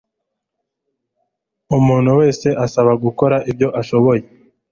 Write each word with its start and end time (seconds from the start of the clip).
umuntu 1.77 2.11
wese 2.19 2.47
asaba 2.65 2.91
gukora 3.03 3.35
ibyo 3.51 3.67
ashoboye 3.81 4.23